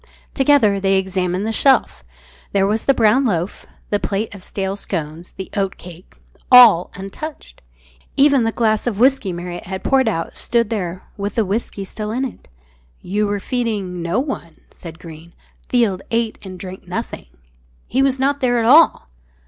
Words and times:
Together 0.33 0.79
they 0.79 0.97
examined 0.97 1.45
the 1.45 1.53
shelf. 1.53 2.03
There 2.53 2.65
was 2.65 2.85
the 2.85 2.93
brown 2.95 3.23
loaf, 3.23 3.67
the 3.91 3.99
plate 3.99 4.33
of 4.33 4.43
stale 4.43 4.75
scones, 4.75 5.33
the 5.33 5.51
oatcake, 5.55 6.15
all 6.51 6.89
untouched. 6.95 7.61
Even 8.17 8.43
the 8.43 8.51
glass 8.51 8.87
of 8.87 8.97
whisky 8.97 9.31
Marriott 9.31 9.67
had 9.67 9.83
poured 9.83 10.07
out 10.09 10.37
stood 10.37 10.71
there 10.71 11.03
with 11.17 11.35
the 11.35 11.45
whisky 11.45 11.85
still 11.85 12.09
in 12.09 12.25
it. 12.25 12.47
"You 13.03 13.27
were 13.27 13.39
feeding 13.39 14.01
no 14.01 14.19
one," 14.19 14.61
said 14.71 14.97
Greene 14.97 15.33
"Field 15.69 16.01
ate 16.09 16.39
and 16.43 16.57
drank 16.57 16.87
nothing. 16.87 17.27
He 17.85 18.01
was 18.01 18.17
not 18.17 18.39
there 18.39 18.57
at 18.57 18.65
all!" 18.65 19.07